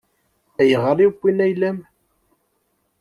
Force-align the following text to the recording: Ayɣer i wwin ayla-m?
Ayɣer 0.61 0.97
i 0.99 1.07
wwin 1.09 1.43
ayla-m? 1.45 1.79